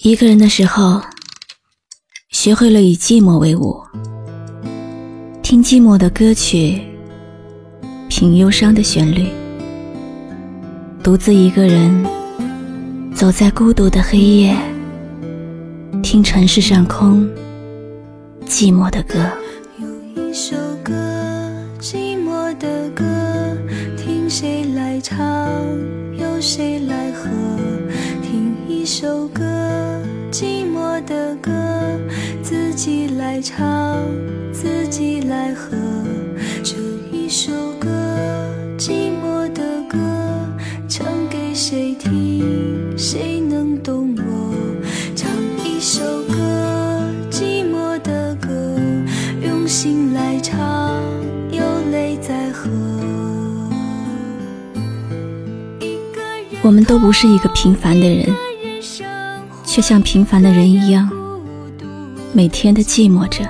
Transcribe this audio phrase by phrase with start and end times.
[0.00, 1.02] 一个人的时候，
[2.30, 3.82] 学会了以寂寞为伍，
[5.42, 6.80] 听寂寞的歌曲，
[8.08, 9.26] 品忧伤的旋律，
[11.02, 12.06] 独自一个人
[13.12, 14.56] 走在孤独的黑夜，
[16.00, 17.28] 听城市上空
[18.46, 19.18] 寂寞的歌。
[19.80, 20.54] 有一首
[20.84, 20.92] 歌，
[21.80, 23.04] 寂寞的歌，
[23.96, 25.18] 听谁来唱，
[26.16, 27.28] 由谁来和？
[28.22, 29.47] 听一首歌。
[33.38, 34.04] 来唱，
[34.52, 35.76] 自己来和。
[36.64, 36.74] 这
[37.12, 37.88] 一首歌，
[38.76, 39.96] 寂寞的歌，
[40.88, 42.98] 唱给谁听？
[42.98, 44.52] 谁能懂我？
[45.14, 45.30] 唱
[45.64, 46.34] 一首歌，
[47.30, 48.50] 寂寞的歌，
[49.40, 51.00] 用心来唱，
[51.52, 52.68] 有泪在喝。
[56.62, 58.26] 我们都不是一个平凡的人。
[59.64, 61.08] 却像平凡的人一样，
[62.32, 63.44] 每天的寂寞着，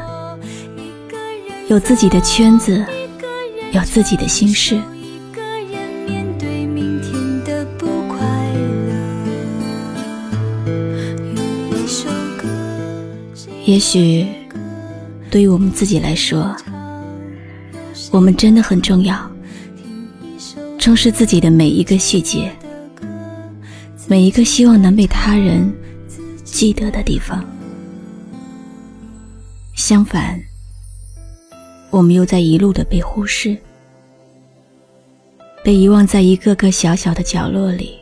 [1.68, 2.84] 有自己的圈子，
[3.72, 4.80] 有自己的心事。
[13.66, 14.26] 也许，
[15.30, 16.56] 对于我们自己来说，
[18.10, 19.30] 我们真的很重要，
[20.78, 22.50] 重视自己的每一个细节，
[24.06, 25.70] 每一个希望能被他人。
[26.44, 27.44] 记得的地方。
[29.78, 30.42] 相反，
[31.88, 33.56] 我们又在一路的被忽视，
[35.62, 37.96] 被遗忘在一个个小小的角落里。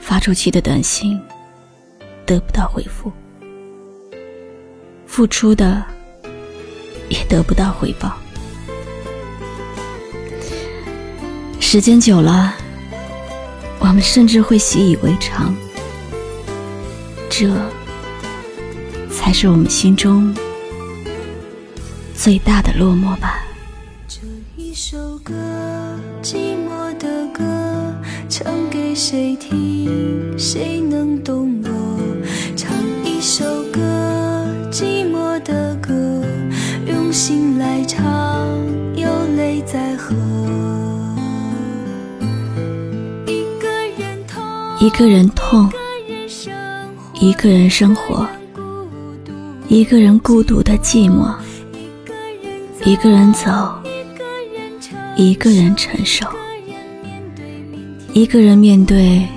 [0.00, 1.20] 发出去的短信
[2.24, 3.12] 得不到回复，
[5.06, 5.84] 付出的
[7.10, 8.16] 也得不到回报。
[11.60, 12.54] 时间久了，
[13.80, 15.54] 我们甚至会习以为常。
[17.28, 17.54] 这
[19.18, 20.32] 才是我们心中
[22.14, 23.42] 最大的落寞吧。
[24.06, 24.20] 这
[24.56, 25.34] 一首歌，
[26.22, 27.42] 寂寞的歌，
[28.28, 30.38] 唱给谁听？
[30.38, 31.68] 谁能懂我？
[32.56, 32.70] 唱
[33.04, 33.80] 一首歌，
[34.70, 35.92] 寂寞的歌，
[36.86, 38.06] 用心来唱，
[38.94, 40.14] 有泪在喝。
[43.26, 43.68] 一个
[43.98, 45.70] 人痛，一个人痛。
[47.20, 48.28] 一个人生活，
[49.68, 51.30] 一个人孤独的寂寞，
[52.86, 53.78] 一个人走，
[55.14, 56.26] 一个人承受，
[58.14, 59.28] 一个人面对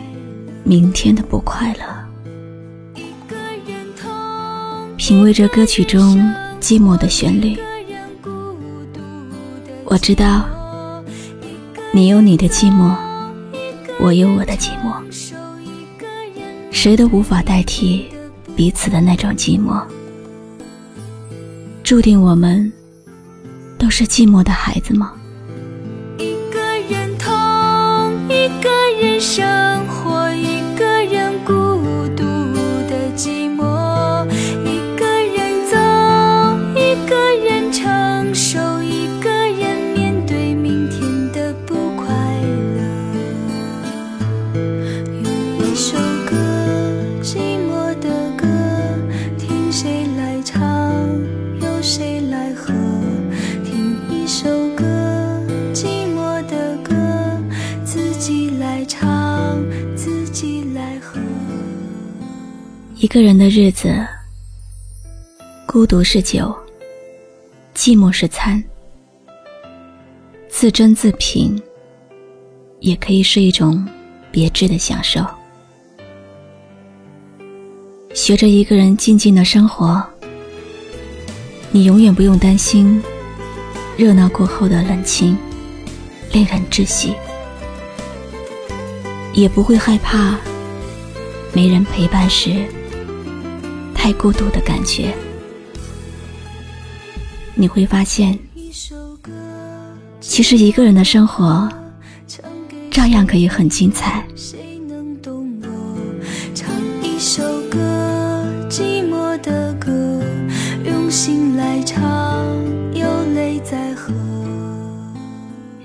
[0.63, 1.83] 明天的不快乐，
[4.95, 6.17] 品味着歌曲中
[6.61, 7.57] 寂寞的旋律。
[9.83, 10.45] 我知道，
[11.91, 12.95] 你有你的寂寞，
[13.99, 14.93] 我有我的寂寞。
[16.71, 18.05] 谁都无法代替
[18.55, 19.83] 彼此的那种寂寞，
[21.91, 22.71] 注定我们
[23.77, 25.11] 都是寂寞的孩子吗？
[63.01, 63.91] 一个人的日子，
[65.65, 66.55] 孤独是酒，
[67.73, 68.63] 寂寞是餐，
[70.47, 71.59] 自斟自品，
[72.79, 73.83] 也可以是一种
[74.29, 75.25] 别致的享受。
[78.13, 79.99] 学着一个人静静的生活，
[81.71, 83.01] 你永远不用担心
[83.97, 85.35] 热闹过后的冷清，
[86.33, 87.15] 令人窒息，
[89.33, 90.37] 也不会害怕
[91.51, 92.63] 没人陪伴时。
[94.03, 95.13] 太孤独的感觉，
[97.53, 98.35] 你会发现，
[100.19, 101.69] 其实一个人的生活
[102.89, 104.25] 照样可以很精彩。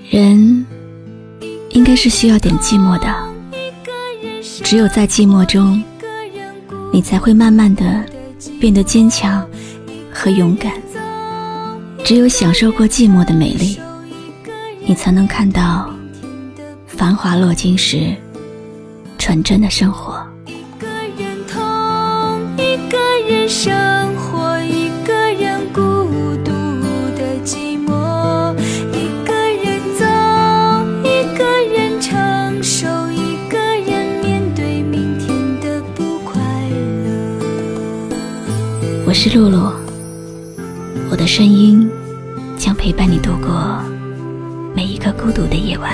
[0.09, 0.65] 人
[1.69, 3.15] 应该是需要点寂寞的，
[4.63, 5.79] 只有在寂寞中。
[6.91, 8.03] 你才会慢慢的
[8.59, 9.45] 变得坚强
[10.11, 10.73] 和勇敢。
[12.07, 13.77] 只有享受过寂寞的美丽
[14.85, 15.93] 你才能看到
[16.85, 18.15] 繁华落尽时
[19.17, 20.25] 纯真的生活。
[20.45, 20.87] 一个
[21.17, 21.59] 人痛
[22.55, 22.97] 一个
[23.27, 23.49] 人
[39.07, 39.71] 我是露露，
[41.09, 41.89] 我的声音
[42.57, 43.81] 将陪伴你度过
[44.75, 45.93] 每一个孤独的夜晚。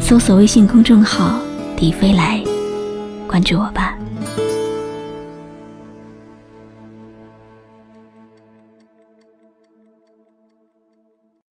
[0.00, 1.40] 搜索微信公众号
[1.76, 2.40] “迪飞来”，
[3.26, 3.87] 关注我吧。